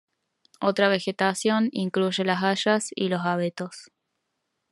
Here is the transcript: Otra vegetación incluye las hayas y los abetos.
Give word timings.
Otra 0.61 0.89
vegetación 0.89 1.69
incluye 1.73 2.25
las 2.25 2.41
hayas 2.41 2.87
y 2.95 3.07
los 3.09 3.21
abetos. 3.23 3.91